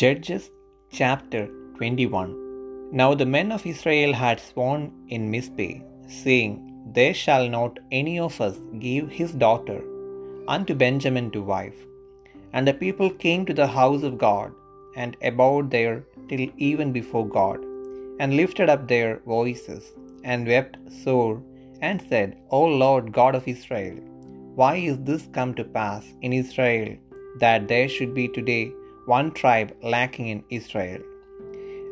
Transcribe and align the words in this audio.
Judges 0.00 0.44
chapter 0.98 1.42
21 1.76 2.30
Now 3.00 3.08
the 3.20 3.28
men 3.34 3.48
of 3.56 3.62
Israel 3.70 4.12
had 4.22 4.38
sworn 4.46 4.82
in 5.14 5.30
Mizpeh, 5.34 5.76
saying, 6.22 6.54
There 6.96 7.14
shall 7.20 7.44
not 7.54 7.78
any 8.00 8.16
of 8.26 8.34
us 8.46 8.56
give 8.86 9.06
his 9.18 9.32
daughter 9.44 9.78
unto 10.54 10.74
Benjamin 10.84 11.28
to 11.34 11.48
wife. 11.54 11.80
And 12.52 12.64
the 12.68 12.76
people 12.82 13.20
came 13.24 13.44
to 13.46 13.56
the 13.60 13.72
house 13.78 14.04
of 14.08 14.20
God, 14.26 14.50
and 15.02 15.20
abode 15.30 15.68
there 15.76 15.98
till 16.28 16.44
even 16.70 16.90
before 17.00 17.26
God, 17.40 17.60
and 18.20 18.38
lifted 18.42 18.70
up 18.74 18.84
their 18.92 19.12
voices, 19.36 19.84
and 20.30 20.52
wept 20.54 20.76
sore, 21.02 21.36
and 21.88 22.08
said, 22.10 22.30
O 22.58 22.64
Lord 22.84 23.14
God 23.20 23.36
of 23.40 23.52
Israel, 23.56 23.98
why 24.60 24.74
is 24.90 24.98
this 25.10 25.26
come 25.38 25.54
to 25.60 25.74
pass 25.80 26.04
in 26.26 26.40
Israel, 26.44 26.90
that 27.44 27.70
there 27.72 27.90
should 27.96 28.12
be 28.20 28.28
today 28.40 28.64
one 29.06 29.30
tribe 29.32 29.74
lacking 29.82 30.28
in 30.28 30.44
Israel? 30.50 31.02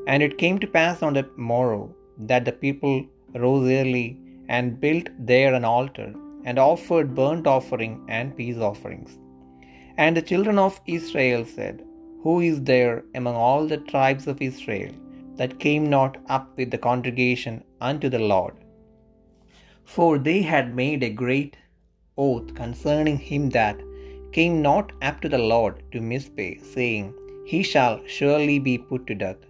And 0.06 0.22
it 0.22 0.38
came 0.38 0.58
to 0.60 0.66
pass 0.66 1.02
on 1.02 1.14
the 1.14 1.28
morrow 1.36 1.94
that 2.18 2.44
the 2.44 2.52
people 2.52 3.06
rose 3.34 3.68
early 3.70 4.18
and 4.48 4.80
built 4.80 5.08
there 5.18 5.54
an 5.54 5.64
altar, 5.64 6.12
and 6.44 6.58
offered 6.58 7.14
burnt 7.14 7.46
offering 7.46 8.04
and 8.08 8.36
peace 8.36 8.58
offerings. 8.58 9.18
And 9.96 10.16
the 10.16 10.22
children 10.22 10.58
of 10.58 10.80
Israel 10.86 11.44
said, 11.44 11.82
Who 12.22 12.40
is 12.40 12.62
there 12.62 13.04
among 13.14 13.36
all 13.36 13.66
the 13.66 13.78
tribes 13.78 14.26
of 14.26 14.42
Israel 14.42 14.92
that 15.36 15.58
came 15.58 15.88
not 15.88 16.18
up 16.28 16.46
with 16.58 16.70
the 16.70 16.78
congregation 16.78 17.64
unto 17.80 18.08
the 18.08 18.18
Lord? 18.18 18.54
For 19.84 20.18
they 20.18 20.42
had 20.42 20.76
made 20.76 21.02
a 21.02 21.10
great 21.10 21.56
oath 22.16 22.54
concerning 22.54 23.18
him 23.18 23.50
that 23.50 23.80
came 24.36 24.54
not 24.68 24.86
up 25.08 25.16
to 25.22 25.28
the 25.32 25.44
Lord 25.52 25.74
to 25.92 26.00
Mizpeh, 26.10 26.54
saying, 26.74 27.06
He 27.50 27.60
shall 27.72 27.96
surely 28.16 28.58
be 28.68 28.76
put 28.88 29.02
to 29.08 29.16
death. 29.24 29.42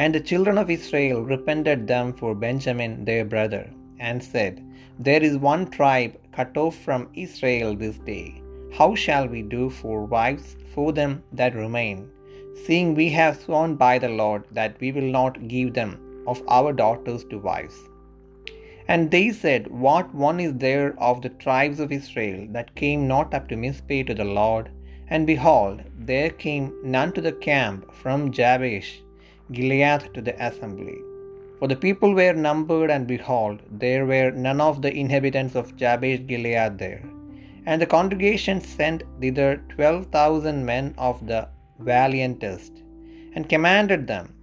And 0.00 0.14
the 0.14 0.26
children 0.30 0.58
of 0.62 0.72
Israel 0.78 1.20
repented 1.34 1.80
them 1.92 2.08
for 2.20 2.32
Benjamin 2.46 2.92
their 3.08 3.24
brother, 3.34 3.64
and 4.08 4.28
said, 4.32 4.54
There 5.06 5.24
is 5.28 5.46
one 5.52 5.64
tribe 5.78 6.14
cut 6.36 6.56
off 6.64 6.76
from 6.86 7.08
Israel 7.26 7.72
this 7.82 7.98
day. 8.12 8.26
How 8.78 8.90
shall 9.04 9.26
we 9.34 9.42
do 9.56 9.64
for 9.80 9.98
wives 10.16 10.48
for 10.74 10.88
them 10.98 11.12
that 11.40 11.62
remain, 11.64 11.98
seeing 12.64 12.90
we 12.94 13.08
have 13.20 13.42
sworn 13.44 13.72
by 13.86 13.94
the 13.98 14.14
Lord 14.22 14.42
that 14.58 14.74
we 14.82 14.90
will 14.96 15.10
not 15.20 15.48
give 15.54 15.70
them 15.78 15.92
of 16.32 16.42
our 16.58 16.72
daughters 16.82 17.24
to 17.30 17.38
wives? 17.50 17.78
And 18.88 19.10
they 19.10 19.30
said, 19.30 19.66
What 19.70 20.14
one 20.14 20.40
is 20.40 20.54
there 20.54 20.98
of 20.98 21.20
the 21.20 21.28
tribes 21.28 21.78
of 21.78 21.92
Israel 21.92 22.46
that 22.52 22.74
came 22.74 23.06
not 23.06 23.34
up 23.34 23.48
to 23.48 23.56
Mizpeh 23.56 24.06
to 24.06 24.14
the 24.14 24.24
Lord? 24.24 24.70
And 25.08 25.26
behold, 25.26 25.82
there 25.98 26.30
came 26.30 26.72
none 26.82 27.12
to 27.12 27.20
the 27.20 27.32
camp 27.32 27.94
from 27.94 28.32
Jabesh 28.32 29.02
Gilead 29.52 30.08
to 30.14 30.22
the 30.22 30.34
assembly. 30.42 30.98
For 31.58 31.68
the 31.68 31.76
people 31.76 32.14
were 32.14 32.32
numbered, 32.32 32.90
and 32.90 33.06
behold, 33.06 33.60
there 33.70 34.06
were 34.06 34.30
none 34.30 34.60
of 34.60 34.80
the 34.80 34.92
inhabitants 34.92 35.54
of 35.54 35.76
Jabesh 35.76 36.26
Gilead 36.26 36.78
there. 36.78 37.02
And 37.66 37.82
the 37.82 37.86
congregation 37.86 38.60
sent 38.60 39.02
thither 39.20 39.62
twelve 39.68 40.06
thousand 40.06 40.64
men 40.64 40.94
of 40.96 41.26
the 41.26 41.48
valiantest, 41.82 42.82
and 43.34 43.48
commanded 43.48 44.06
them, 44.06 44.34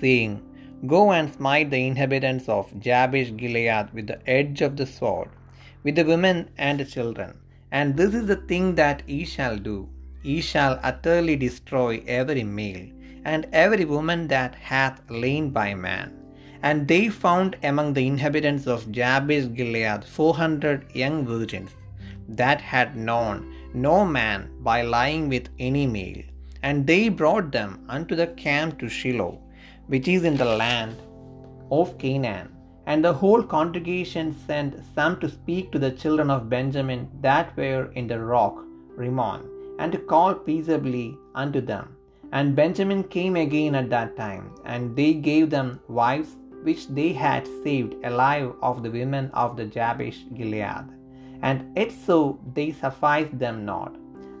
saying, 0.00 0.40
Go 0.86 1.12
and 1.12 1.32
smite 1.32 1.70
the 1.70 1.86
inhabitants 1.86 2.48
of 2.48 2.72
Jabesh 2.80 3.36
Gilead 3.36 3.92
with 3.92 4.06
the 4.06 4.20
edge 4.28 4.62
of 4.62 4.76
the 4.76 4.86
sword, 4.86 5.28
with 5.82 5.96
the 5.96 6.04
women 6.04 6.48
and 6.56 6.80
the 6.80 6.84
children. 6.84 7.38
And 7.70 7.96
this 7.96 8.14
is 8.14 8.26
the 8.26 8.36
thing 8.36 8.74
that 8.76 9.02
ye 9.08 9.24
shall 9.24 9.58
do 9.58 9.88
ye 10.22 10.40
shall 10.40 10.78
utterly 10.82 11.34
destroy 11.36 12.02
every 12.06 12.44
male, 12.44 12.86
and 13.24 13.46
every 13.52 13.84
woman 13.84 14.28
that 14.28 14.54
hath 14.54 15.00
lain 15.08 15.50
by 15.50 15.74
man. 15.74 16.12
And 16.62 16.86
they 16.86 17.08
found 17.08 17.56
among 17.62 17.94
the 17.94 18.06
inhabitants 18.06 18.66
of 18.66 18.90
Jabesh 18.92 19.54
Gilead 19.54 20.04
four 20.04 20.34
hundred 20.34 20.94
young 20.94 21.26
virgins 21.26 21.70
that 22.28 22.60
had 22.60 22.96
known 22.96 23.54
no 23.72 24.04
man 24.04 24.50
by 24.60 24.82
lying 24.82 25.28
with 25.28 25.48
any 25.58 25.86
male. 25.86 26.22
And 26.62 26.86
they 26.86 27.08
brought 27.08 27.50
them 27.52 27.84
unto 27.88 28.14
the 28.14 28.26
camp 28.26 28.78
to 28.80 28.88
Shiloh, 28.88 29.40
which 29.92 30.08
is 30.14 30.24
in 30.30 30.36
the 30.40 30.52
land 30.62 30.96
of 31.78 31.98
Canaan. 32.02 32.48
And 32.90 33.04
the 33.04 33.16
whole 33.20 33.42
congregation 33.56 34.26
sent 34.46 34.74
some 34.94 35.14
to 35.20 35.28
speak 35.38 35.70
to 35.70 35.80
the 35.84 35.94
children 36.02 36.30
of 36.34 36.50
Benjamin 36.56 37.02
that 37.26 37.56
were 37.56 37.84
in 38.00 38.06
the 38.10 38.20
rock 38.32 38.56
Rimmon, 39.00 39.42
and 39.78 39.90
to 39.92 39.98
call 40.12 40.34
peaceably 40.48 41.08
unto 41.42 41.60
them. 41.72 41.86
And 42.32 42.58
Benjamin 42.60 43.02
came 43.16 43.36
again 43.36 43.74
at 43.80 43.90
that 43.90 44.16
time, 44.16 44.46
and 44.64 44.96
they 44.98 45.12
gave 45.28 45.46
them 45.50 45.68
wives 46.00 46.32
which 46.66 46.82
they 46.98 47.10
had 47.24 47.48
saved 47.64 47.94
alive 48.10 48.50
of 48.68 48.82
the 48.82 48.92
women 48.98 49.30
of 49.42 49.56
the 49.58 49.68
Jabesh 49.76 50.20
Gilead. 50.36 50.86
And 51.42 51.58
it 51.82 51.90
so 52.06 52.18
they 52.54 52.68
sufficed 52.72 53.36
them 53.44 53.64
not. 53.64 53.92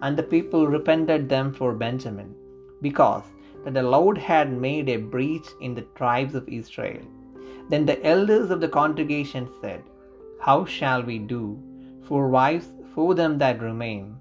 And 0.02 0.16
the 0.16 0.28
people 0.34 0.66
repented 0.66 1.28
them 1.34 1.48
for 1.58 1.72
Benjamin, 1.86 2.34
because 2.88 3.24
that 3.64 3.74
the 3.74 3.82
Lord 3.82 4.18
had 4.18 4.52
made 4.52 4.88
a 4.88 4.96
breach 4.96 5.48
in 5.60 5.74
the 5.74 5.86
tribes 5.94 6.34
of 6.34 6.48
Israel. 6.48 7.02
Then 7.68 7.86
the 7.86 8.04
elders 8.04 8.50
of 8.50 8.60
the 8.60 8.68
congregation 8.68 9.48
said, 9.60 9.82
How 10.40 10.64
shall 10.64 11.02
we 11.02 11.18
do 11.18 11.58
for 12.06 12.28
wives 12.28 12.68
for 12.94 13.14
them 13.14 13.38
that 13.38 13.60
remain, 13.60 14.16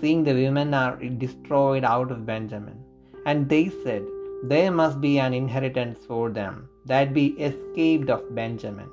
seeing 0.00 0.24
the 0.24 0.34
women 0.34 0.74
are 0.74 0.96
destroyed 0.96 1.84
out 1.84 2.10
of 2.10 2.26
Benjamin? 2.26 2.78
And 3.26 3.48
they 3.48 3.68
said, 3.84 4.04
There 4.44 4.70
must 4.70 5.00
be 5.00 5.18
an 5.18 5.34
inheritance 5.34 5.98
for 6.06 6.30
them 6.30 6.68
that 6.86 7.14
be 7.14 7.28
escaped 7.48 8.10
of 8.10 8.34
Benjamin, 8.34 8.88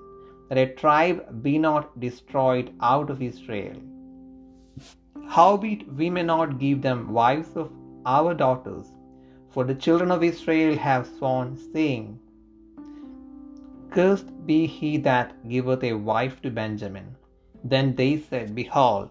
that 0.49 0.57
a 0.57 0.73
tribe 0.75 1.43
be 1.43 1.57
not 1.57 1.99
destroyed 1.99 2.71
out 2.81 3.09
of 3.09 3.21
Israel. 3.21 3.77
Howbeit 5.27 5.81
we 5.93 6.09
may 6.09 6.23
not 6.23 6.59
give 6.59 6.81
them 6.81 7.11
wives 7.11 7.55
of 7.55 7.71
our 8.05 8.33
daughters, 8.33 8.87
for 9.57 9.63
the 9.63 9.81
children 9.83 10.11
of 10.11 10.23
Israel 10.23 10.75
have 10.77 11.07
sworn, 11.17 11.47
saying, 11.73 12.19
Cursed 13.89 14.27
be 14.45 14.67
he 14.67 14.97
that 14.97 15.31
giveth 15.49 15.83
a 15.83 15.93
wife 15.93 16.35
to 16.43 16.51
Benjamin. 16.51 17.07
Then 17.63 17.95
they 17.95 18.19
said, 18.19 18.53
Behold, 18.53 19.09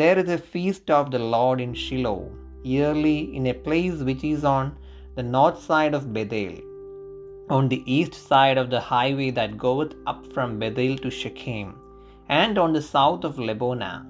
there 0.00 0.18
is 0.18 0.30
a 0.30 0.38
feast 0.38 0.90
of 0.90 1.10
the 1.10 1.18
Lord 1.18 1.60
in 1.60 1.74
Shiloh, 1.74 2.30
yearly 2.62 3.36
in 3.36 3.48
a 3.48 3.52
place 3.66 3.98
which 4.08 4.24
is 4.24 4.44
on 4.44 4.74
the 5.14 5.22
north 5.22 5.60
side 5.60 5.92
of 5.92 6.10
Bethel, 6.14 6.56
on 7.50 7.68
the 7.68 7.82
east 7.98 8.14
side 8.14 8.56
of 8.56 8.70
the 8.70 8.80
highway 8.80 9.30
that 9.30 9.58
goeth 9.58 9.94
up 10.06 10.24
from 10.32 10.58
Bethel 10.58 10.96
to 11.04 11.10
Shechem, 11.10 11.74
and 12.30 12.56
on 12.56 12.72
the 12.72 12.86
south 12.94 13.24
of 13.24 13.36
Lebonah. 13.36 14.06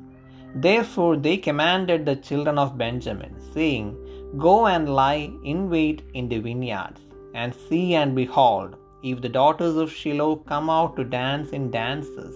Therefore 0.54 1.16
they 1.16 1.38
commanded 1.38 2.06
the 2.06 2.14
children 2.30 2.56
of 2.56 2.78
Benjamin, 2.78 3.34
saying, 3.52 3.96
Go 4.38 4.66
and 4.66 4.88
lie 4.88 5.30
in 5.44 5.68
wait 5.68 6.02
in 6.14 6.28
the 6.28 6.38
vineyards, 6.38 7.00
and 7.34 7.54
see 7.54 7.94
and 7.94 8.14
behold, 8.14 8.76
if 9.02 9.20
the 9.20 9.28
daughters 9.28 9.76
of 9.76 9.92
Shiloh 9.92 10.36
come 10.36 10.70
out 10.70 10.96
to 10.96 11.04
dance 11.04 11.50
in 11.50 11.70
dances, 11.70 12.34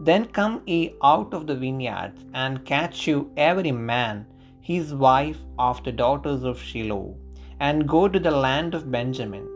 then 0.00 0.26
come 0.26 0.60
ye 0.66 0.94
out 1.02 1.32
of 1.32 1.46
the 1.46 1.54
vineyards, 1.54 2.24
and 2.34 2.64
catch 2.66 3.06
you 3.06 3.30
every 3.36 3.72
man 3.72 4.26
his 4.60 4.92
wife 4.94 5.38
of 5.58 5.82
the 5.84 5.92
daughters 5.92 6.44
of 6.44 6.60
Shiloh, 6.60 7.16
and 7.60 7.88
go 7.88 8.08
to 8.08 8.20
the 8.20 8.36
land 8.46 8.74
of 8.74 8.90
Benjamin. 8.90 9.46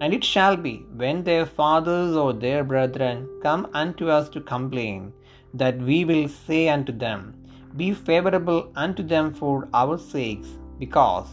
And 0.00 0.12
it 0.12 0.24
shall 0.24 0.56
be, 0.56 0.84
when 0.96 1.22
their 1.22 1.46
fathers 1.46 2.16
or 2.16 2.32
their 2.32 2.64
brethren 2.64 3.28
come 3.42 3.68
unto 3.72 4.08
us 4.08 4.28
to 4.30 4.40
complain, 4.40 5.12
that 5.54 5.78
we 5.78 6.04
will 6.04 6.28
say 6.28 6.68
unto 6.68 6.92
them, 6.92 7.34
Be 7.76 7.92
favorable 7.92 8.72
unto 8.74 9.02
them 9.02 9.32
for 9.32 9.68
our 9.72 9.98
sakes, 9.98 10.48
because 10.82 11.28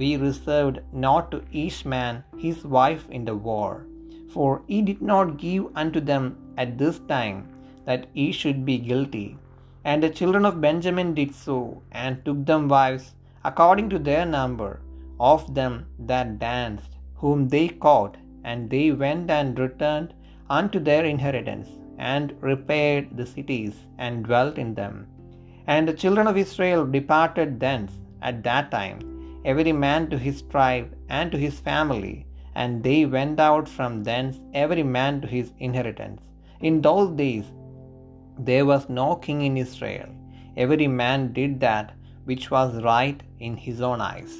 we 0.00 0.10
reserved 0.16 0.78
not 1.06 1.30
to 1.30 1.40
each 1.62 1.78
man 1.94 2.24
his 2.44 2.58
wife 2.76 3.04
in 3.16 3.24
the 3.26 3.38
war. 3.50 3.70
For 4.34 4.50
he 4.66 4.80
did 4.88 5.02
not 5.12 5.36
give 5.44 5.64
unto 5.82 6.00
them 6.10 6.24
at 6.62 6.78
this 6.82 6.98
time 7.14 7.38
that 7.88 8.06
he 8.14 8.26
should 8.32 8.60
be 8.70 8.78
guilty. 8.90 9.28
And 9.84 10.02
the 10.02 10.16
children 10.18 10.44
of 10.48 10.62
Benjamin 10.66 11.10
did 11.18 11.32
so, 11.34 11.82
and 12.04 12.24
took 12.24 12.40
them 12.46 12.64
wives 12.74 13.06
according 13.50 13.88
to 13.90 13.98
their 13.98 14.24
number 14.24 14.72
of 15.32 15.40
them 15.58 15.74
that 16.10 16.38
danced, 16.38 16.92
whom 17.22 17.40
they 17.54 17.66
caught, 17.86 18.14
and 18.50 18.70
they 18.74 18.86
went 19.04 19.30
and 19.38 19.58
returned 19.64 20.10
unto 20.58 20.78
their 20.88 21.04
inheritance, 21.14 21.68
and 21.98 22.34
repaired 22.52 23.08
the 23.18 23.26
cities, 23.34 23.74
and 24.04 24.24
dwelt 24.28 24.56
in 24.64 24.70
them. 24.80 24.94
And 25.72 25.86
the 25.86 25.98
children 26.02 26.26
of 26.30 26.40
Israel 26.44 26.84
departed 26.98 27.50
thence 27.64 27.92
at 28.22 28.42
that 28.44 28.70
time, 28.70 28.98
every 29.44 29.72
man 29.72 30.08
to 30.10 30.18
his 30.18 30.42
tribe 30.42 30.88
and 31.08 31.30
to 31.32 31.38
his 31.38 31.58
family, 31.58 32.26
and 32.54 32.82
they 32.82 33.00
went 33.06 33.40
out 33.40 33.68
from 33.68 34.04
thence, 34.04 34.38
every 34.54 34.82
man 34.82 35.20
to 35.20 35.26
his 35.26 35.52
inheritance. 35.58 36.20
In 36.60 36.80
those 36.80 37.10
days, 37.16 37.44
there 38.38 38.66
was 38.66 38.88
no 38.88 39.16
king 39.16 39.42
in 39.42 39.56
Israel. 39.56 40.08
Every 40.56 40.86
man 40.86 41.32
did 41.32 41.60
that 41.60 41.94
which 42.24 42.50
was 42.50 42.82
right 42.82 43.20
in 43.40 43.56
his 43.56 43.80
own 43.80 44.00
eyes. 44.12 44.32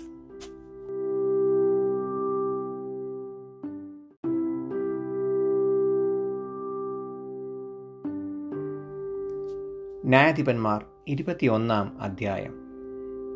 ന്യായാധിപന്മാർ 10.13 10.81
ഇരുപത്തിയൊന്നാം 11.13 11.87
അധ്യായം 12.07 12.62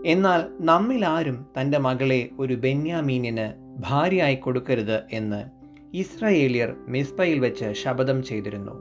എന്നാൽ 0.06 0.44
നമ്മിൽ 0.60 1.04
ആരും 1.04 1.46
തന്റെ 1.60 1.78
മകളെ 1.78 2.28
ഒരു 2.38 2.54
ബെന്യാമീനിന് 2.54 3.52
ഭാര്യയായി 3.80 4.34
കൊടുക്കരുത് 4.34 5.02
എന്ന് 5.12 5.44
ഇസ്രയേലിയർ 5.96 6.74
മിസ്ബയിൽ 6.88 7.38
വെച്ച് 7.38 7.72
ശപഥം 7.72 8.22
ചെയ്തിരുന്നു. 8.22 8.72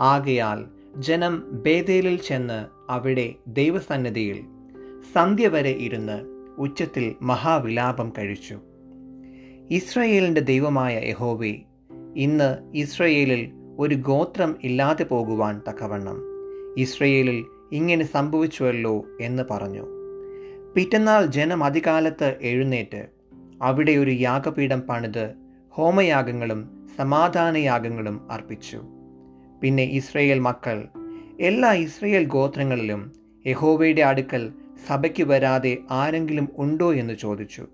ആകയാൽ 0.00 0.64
ജനം 0.96 1.44
ബേദേലിൽ 1.52 2.16
ചെന്ന് 2.16 2.92
അവിടെ 2.92 3.34
ദൈവസന്നിധിയിൽ 3.46 4.42
സന്ധ്യ 5.14 5.48
വരെ 5.48 5.70
ഇരുന്ന് 5.70 6.22
ഉച്ചത്തിൽ 6.58 7.14
മഹാവിലാപം 7.22 8.12
കഴിച്ചു. 8.18 8.58
ഇസ്രയേലിന്റെ 9.70 10.40
ദൈവമായ 10.40 11.00
യഹോവേ 11.04 11.54
ഇന്ന് 12.16 12.76
ഇസ്രയേലിൽ 12.76 13.52
ഒരു 13.78 13.94
ഗോത്രം 13.94 14.56
ഇല്ലാതെ 14.64 15.04
പോകുവാൻ 15.04 15.62
തക്കവണ്ണം 15.68 16.18
ഇസ്രയേലിൽ 16.78 17.44
ഇങ്ങനെ 17.72 18.04
സംഭവിച്ചുവല്ലോ 18.04 19.04
എന്ന് 19.20 19.42
പറഞ്ഞു. 19.50 19.99
പിറ്റന്നാൾ 20.74 21.26
ജനം 21.26 21.64
അധികാലത്ത് 21.64 22.38
എഴുന്നേറ്റ് 22.40 23.06
അവിടെ 23.62 23.92
ഒരു 23.92 24.10
യാഗപീഠം 24.10 24.80
പണിത് 24.80 25.34
ഹോമയാഗങ്ങളും 25.70 26.88
സമാധാനയാഗങ്ങളും 26.98 28.32
അർപ്പിച്ചു. 28.32 28.82
പിന്നെ 29.62 29.82
ഇസ്രയേൽ 29.82 30.38
മക്കൾ 30.38 30.88
എല്ലാ 31.40 31.72
ഇസ്രയേൽ 31.72 32.24
ഗോത്രങ്ങളിലും 32.24 33.12
യഹോവയുടെ 33.46 34.00
അടുക്കൽ 34.00 34.52
സഭയ്ക്ക് 34.88 35.22
വരാതെ 35.22 35.78
ആരെങ്കിലും 35.90 36.48
ഉണ്ടോ 36.56 36.94
എന്ന് 36.94 37.14
ചോദിച്ചു. 37.14 37.66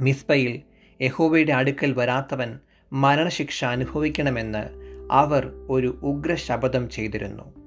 മിസ്ബയിൽ 0.00 0.62
യഹോവയുടെ 1.02 1.52
അടുക്കൽ 1.52 1.92
വരാത്തവൻ 1.92 2.58
മരണശിക്ഷ 2.92 3.64
അനുഭവിക്കണമെന്ന് 3.64 4.64
അവർ 5.12 5.52
ഒരു 5.70 6.00
ഉഗ്രശപഥം 6.02 6.90
ചെയ്തിരുന്നു. 6.90 7.57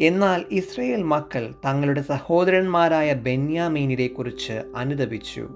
എന്നാൽ 0.00 0.44
ഇസ്രയേൽ 0.50 1.02
മക്കൾ 1.02 1.54
തങ്ങളുടെ 1.66 2.00
സഹോദരന്മാരായ 2.00 3.12
ബെന്യാമീനിനെ 3.12 4.06
കുറിച്ച് 4.06 4.62
അനുദപിച്ചു. 4.76 5.48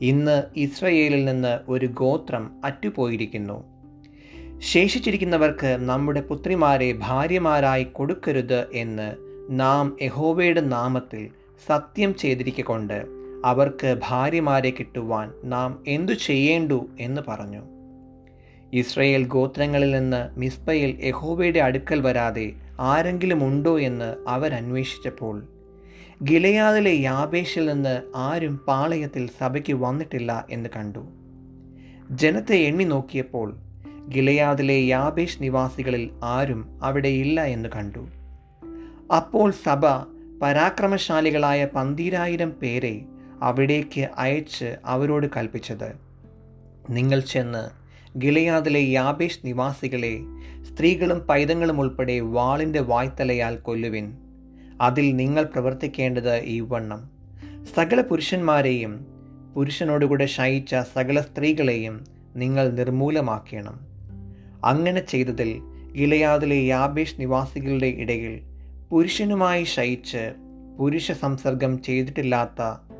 ഇന്ന് 0.00 0.42
ഇസ്രയേലിൽ 0.56 1.24
നിന്ന് 1.24 1.58
ഒരു 1.68 1.86
ഗോത്രം 1.86 2.50
അറ്റുപോയിരിക്കുന്നു. 2.64 3.64
ശേഷിച്ചിരിക്കുന്നവർക്ക് 4.58 5.76
നമ്മുടെ 5.80 6.20
പുത്രിമാരെ 6.20 6.94
ഭാര്യമാരായി 6.98 7.84
കൊടുക്കരുത് 7.84 8.66
എന്ന് 8.72 9.16
നാം 9.50 9.96
യഹോവയുടെ 10.02 10.60
നാമത്തിൽ 10.60 11.28
സത്യം 11.66 12.14
ചെയ്തിരിക്കൊണ്ട് 12.14 13.04
അവർക്ക് 13.44 13.98
ഭാര്യമാരെ 14.08 14.70
കിട്ടുവാൻ 14.70 15.32
നാം 15.44 15.84
എന്തു 15.86 16.12
ചെയ്യേണ്ടു 16.12 16.86
എന്ന് 17.00 17.20
പറഞ്ഞു. 17.28 17.62
ഇസ്രയേൽ 18.72 19.24
ഗോത്രങ്ങളിൽ 19.24 19.90
നിന്ന് 19.90 20.38
മിസ്ബയിൽ 20.38 21.06
യഹോവയുടെ 21.06 21.58
അടുക്കൽ 21.58 22.00
വരാതെ 22.00 22.52
ആരെങ്കിലും 22.80 23.46
ഉണ്ടോ 23.46 23.80
എന്ന് 23.80 24.16
അവരന്വേഷിച്ചപ്പോൾ 24.28 25.42
ഗിലയാദിലെ 26.22 27.00
യാബേഷിൽ 27.00 27.72
നിന്ന് 27.72 28.02
ആരും 28.16 28.58
പാളയത്തിൽ 28.58 29.30
സഭയ്ക്ക് 29.40 29.72
വന്നിട്ടില്ല 29.72 30.46
എന്ന് 30.50 30.68
കണ്ടു. 30.76 31.06
ജനത്തെ 32.10 32.56
എണ്ണി 32.56 32.84
നോക്കിയപ്പോൾ 32.84 33.56
ഗിലയാദിലെ 34.08 34.86
യാബേഷ് 34.86 35.42
നിവാസികളിൽ 35.42 36.10
ആരും 36.22 36.78
അവിടെ 36.82 37.08
ഇല്ല 37.08 37.44
എന്ന് 37.44 37.68
കണ്ടു. 37.76 38.08
അപ്പോൾ 39.16 39.50
സഭ 39.50 39.86
പരാക്രമശാലികളായ 40.42 41.64
പന്തീരായിരം 41.64 42.52
പേരെ 42.62 43.02
അവിടേക്ക് 43.42 44.08
അയച്ച് 44.18 44.76
അവരോട് 44.84 45.26
കൽപ്പിച്ചത് 45.36 45.92
നിങ്ങൾ 46.90 47.20
ചെന്ന് 47.20 47.81
ഗിലയാദിലെ 48.16 48.80
യാബേഷ് 48.80 49.38
നിവാസികളെ 49.44 50.20
സ്ത്രീകളും 50.62 51.18
പൈതങ്ങളും 51.18 51.80
ഉൾപ്പെടെ 51.80 52.20
വാളിന്റെ 52.20 52.80
വായ്ത്തലയാൽ 52.80 53.56
കൊല്ലുവിൻ. 53.56 54.12
അതിൽ 54.80 55.16
നിങ്ങൾ 55.16 55.44
പ്രവർത്തിക്കേണ്ടത് 55.44 56.36
ഈ 56.36 56.60
വണ്ണം. 56.60 57.10
സകല 57.74 58.00
പുരുഷന്മാരെയും 58.00 59.06
പുരുഷനോടുകൂടെ 59.54 60.26
ശയിച്ച 60.26 60.76
സകല 60.94 61.20
സ്ത്രീകളെയും 61.20 62.04
നിങ്ങൾ 62.36 62.70
നിർമൂലമാക്കണം. 62.70 63.80
അങ്ങനെ 64.64 65.06
ചെയ്തതിൽ 65.06 65.60
ഗിലയാദിലെ 65.92 66.56
യാബേഷ് 66.56 67.20
നിവാസികളുടെ 67.20 67.86
ഇടയിൽ 67.86 68.40
പുരുഷനുമായി 68.90 69.64
ശയിച്ച് 69.64 70.34
പുരുഷ 70.78 71.12
സംസർഗം 71.12 71.82
ചെയ്തിട്ടില്ലാത്ത 71.82 72.91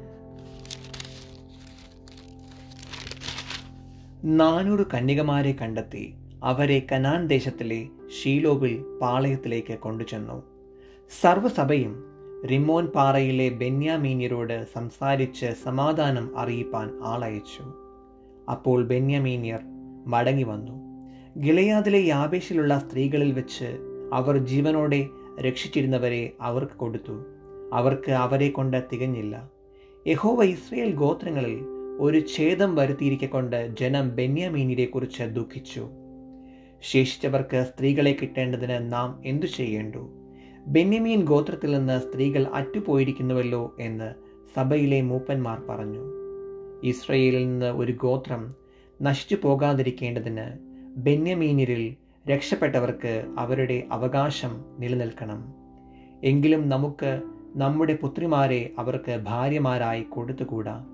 നാനൂറ് 4.25 4.87
കന്യകമാരെ 4.95 5.53
കണ്ടെത്തി 5.53 6.15
അവരെ 6.45 6.87
കനാൻ 6.93 7.27
ദേശത്തിലെ 7.27 7.89
ഷീലോവിൽ 8.09 8.85
പാളയത്തിലേക്ക് 9.01 9.79
കൊണ്ടുചെന്നു. 9.79 10.43
സർവസഭയും 11.23 12.05
റിമോൻ 12.51 12.87
പാറയിലെ 12.87 13.49
ബെന്യാമീന്യരോട് 13.49 14.67
സംസാരിച്ച് 14.73 15.47
സമാധാനം 15.65 16.39
അറിയിപ്പാൻ 16.39 16.99
ആളയച്ചു. 17.03 17.63
അപ്പോൾ 18.51 18.85
ബെന്യാമീന്യർ 18.85 19.61
മടങ്ങി 20.07 20.43
വന്നു. 20.43 20.73
ഗിലയാദിലെ 21.41 22.07
യാബേഷിലുള്ള 22.07 22.79
സ്ത്രീകളിൽ 22.79 23.33
വെച്ച് 23.33 23.77
അവർ 24.13 24.39
ജീവനോടെ 24.39 25.09
രക്ഷിച്ചിരുന്നവരെ 25.41 26.33
അവർക്ക് 26.41 26.73
കൊടുത്തു. 26.73 27.25
അവർക്ക് 27.73 28.13
അവരെ 28.13 28.49
കൊണ്ട് 28.49 28.85
തികഞ്ഞില്ല. 28.93 29.51
യഹോവ 30.07 30.45
ഇസ്രയേൽ 30.45 30.93
ഗോത്രങ്ങളിൽ 30.93 31.82
ഒരു 32.05 32.23
ഛേദം 32.37 32.75
വരുത്തിയിരിക്കൊണ്ട് 32.75 33.77
ജനം 33.81 34.17
ബെന്യാമീനിനെ 34.17 34.85
കുറിച്ച് 34.85 35.23
ദുഃഖിച്ചു. 35.23 35.89
ശേഷിച്ചവർക്ക് 36.81 37.67
സ്ത്രീകളെ 37.75 38.17
കിട്ടേണ്ടതിന് 38.23 38.93
നാം 38.93 39.23
എന്തു 39.25 39.47
ചെയ്യേണ്ടു? 39.47 40.11
ബെന്യമീൻ 40.67 41.25
ഗോത്രത്തിൽ 41.25 41.79
നിന്ന് 41.79 42.01
സ്ത്രീകൾ 42.01 42.47
അറ്റുപോയിരിക്കുന്നുവല്ലോ 42.55 43.77
എന്ന് 43.81 44.15
സഭയിലെ 44.57 45.01
മൂപ്പന്മാർ 45.01 45.61
പറഞ്ഞു. 45.69 46.13
ഇസ്രയേലിൽ 46.85 47.49
നിന്ന് 47.49 47.67
ഒരു 47.67 47.93
ഗോത്രം 47.93 48.55
നശിച്ചു 49.03 49.37
പോകാതിരിക്കേണ്ടതിന് 49.43 50.59
ബെന്യമീനിരിൽ 50.97 51.97
രക്ഷപ്പെട്ടവർക്ക് 52.31 53.35
അവരുടെ 53.39 53.83
അവകാശം 53.93 54.65
നിലനിൽക്കണം. 54.79 55.55
എങ്കിലും 56.25 56.69
നമുക്ക് 56.69 57.23
നമ്മുടെ 57.57 57.95
പുത്രിമാരെ 57.95 58.71
അവർക്ക് 58.79 59.21
ഭാര്യമാരായി 59.23 60.03
കൊടുത്തുകൂടാ? 60.03 60.92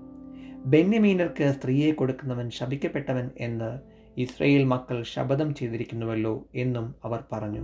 ബെന്യമീനർക്ക് 0.65 1.55
സ്ത്രീയെ 1.59 1.91
കൊടുക്കുന്നവൻ 1.91 2.49
ശപിക്കപ്പെട്ടവൻ 2.49 3.29
എന്ന് 3.37 3.79
ഇസ്രയേൽ 4.19 4.63
മക്കൾ 4.63 5.03
ശപഥം 5.03 5.55
ചെയ്തിരിക്കുന്നുവല്ലോ 5.55 6.45
എന്നും 6.55 6.95
അവർ 7.03 7.23
പറഞ്ഞു. 7.31 7.63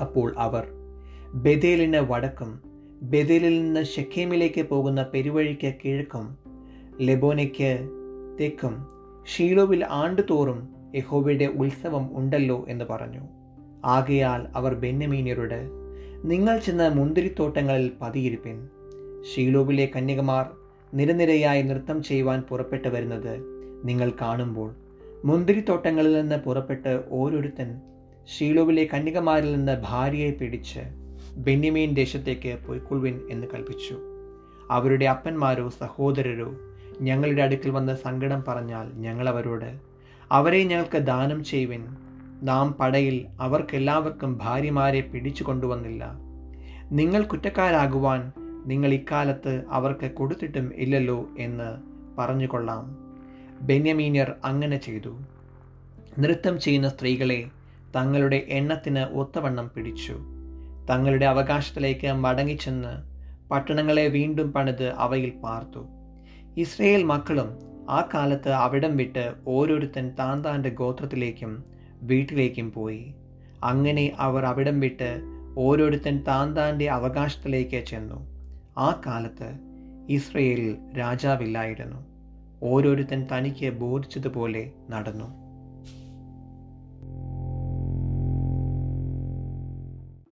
അപ്പോൾ 0.00 0.34
അവർ 0.36 0.66
ബദേലിന് 1.34 1.96
വടക്കും 1.96 2.60
ബദേലിൽ 3.02 3.64
നിന്ന് 3.64 3.84
ഷെക്കേമിലേക്ക് 3.84 4.60
പോകുന്ന 4.60 5.02
പെരുവഴിക്ക് 5.02 5.74
കിഴക്കും 5.84 6.38
ലെബോനയ്ക്ക് 7.00 7.88
തെക്കും 8.40 8.86
ഷീലോവിൽ 9.36 9.84
ആണ്ടുതോറും 9.84 10.68
യഹോവയുടെ 10.96 11.44
ഉത്സവം 11.44 12.16
ഉണ്ടല്ലോ 12.16 12.66
എന്ന് 12.68 12.84
പറഞ്ഞു. 12.84 13.20
ആകയാൽ 13.84 14.46
അവർ 14.54 14.74
ബെന്നമീനിയരോട് 14.74 15.68
നിങ്ങൾ 16.24 16.58
ചെന്ന് 16.58 16.96
മുന്തിരിത്തോട്ടങ്ങളിൽ 16.96 17.92
പതിയിരിപ്പിൻ. 18.00 18.68
ഷീലോവിലെ 19.34 19.90
കന്യകമാർ 19.96 20.67
നിരനിരയായി 20.94 21.62
നൃത്തം 21.62 22.02
ചെയ്യുവാൻ 22.02 22.40
പുറപ്പെട്ടു 22.40 22.88
വരുന്നത് 22.88 23.40
നിങ്ങൾ 23.84 24.12
കാണുമ്പോൾ. 24.20 24.74
മുന്തിരിത്തോട്ടങ്ങളിൽ 25.24 26.20
നിന്ന് 26.20 26.36
പുറപ്പെട്ട് 26.36 27.04
ഓരോരുത്തൻ 27.10 27.80
ഷീലോവിലെ 28.38 28.88
കന്യകമാരിൽ 28.94 29.54
നിന്ന് 29.54 29.82
ഭാര്യയെ 29.88 30.30
പിടിച്ച് 30.30 30.80
ബെന്യമീൻ 31.36 31.94
ദേശത്തേക്ക് 31.94 32.58
പൊയ്ക്കൊള്ളുവിൻ 32.66 33.20
എന്ന് 33.30 33.46
കൽപ്പിച്ചു. 33.54 33.98
അവരുടെ 34.70 35.04
അപ്പന്മാരോ 35.04 35.68
സഹോദരരോ 35.68 36.54
ഞങ്ങളുടെ 37.00 37.42
അടുക്കൽ 37.42 37.70
വന്ന് 37.70 37.96
സങ്കടം 37.96 38.44
പറഞ്ഞാൽ 38.48 38.92
ഞങ്ങൾ 38.94 39.28
അവരോട് 39.28 39.78
അവരെ 40.32 40.64
ഞങ്ങൾക്ക് 40.64 40.98
ദാനം 40.98 41.44
ചെയ്യുവിൻ. 41.44 41.84
നാം 42.42 42.72
പടയിൽ 42.72 43.26
അവർക്കെല്ലാവർക്കും 43.40 44.38
ഭാര്യമാരെ 44.42 45.00
പിടിച്ചു 45.00 45.44
കൊണ്ടുവന്നില്ല. 45.44 46.12
നിങ്ങൾ 46.92 47.22
കുറ്റക്കാരാകുവാൻ 47.22 48.32
നിങ്ങൾ 48.68 48.92
ഇക്കാലത്ത് 48.92 49.64
അവർക്ക് 49.70 50.10
കൊടുത്തിട്ടും 50.10 50.72
ഇല്ലല്ലോ 50.74 51.28
എന്ന് 51.38 51.76
പറഞ്ഞുകൊള്ളാം. 52.18 52.98
ബെന്യമീനിയർ 53.60 54.34
അങ്ങനെ 54.44 54.76
ചെയ്തു. 54.76 55.18
നൃത്തം 56.18 56.60
ചെയ്യുന്ന 56.60 56.88
സ്ത്രീകളെ 56.88 57.44
തങ്ങളുടെ 57.96 58.46
എണ്ണത്തിന് 58.48 58.98
ഒത്തവണ്ണം 58.98 59.70
പിടിച്ചു. 59.76 60.18
തങ്ങളുടെ 60.90 61.26
അവകാശത്തിലേക്ക് 61.26 62.12
മടങ്ങിച്ചെന്ന് 62.12 63.18
പട്ടണങ്ങളെ 63.50 64.06
വീണ്ടും 64.06 64.52
പണിത് 64.52 64.92
അവയിൽ 64.92 65.30
പാർത്തു. 65.30 65.86
ഇസ്രയേൽ 66.56 67.02
മക്കളും 67.02 67.58
ആ 67.90 68.08
കാലത്ത് 68.14 68.48
അവിടം 68.48 68.96
വിട്ട് 68.96 69.34
ഓരോരുത്തൻ 69.46 70.10
താൻ 70.18 70.44
താന്റെ 70.44 70.68
ഗോത്രത്തിലേക്കും 70.68 71.64
വീട്ടിലേക്കും 72.02 72.72
പോയി. 72.72 73.14
അങ്ങനെ 73.64 74.12
അവർ 74.18 74.44
അവിടം 74.44 74.80
വിട്ട് 74.80 75.20
ഓരോരുത്തൻ 75.58 76.22
താൻ 76.22 76.56
താന്റെ 76.56 76.90
അവകാശത്തിലേക്ക് 76.90 77.84
ചെന്നു. 77.84 78.37
ആ 78.78 79.02
കാലത്ത് 79.06 79.48
ഇസ്രയേലിൽ 80.08 80.76
രാജാവില്ലായിരുന്നു. 80.98 81.96
ഓരോരുത്തൻ 82.62 83.28
തനിക്ക് 83.32 83.70
ബോധിച്ചതുപോലെ 83.70 84.72
നടന്നു. 84.90 85.28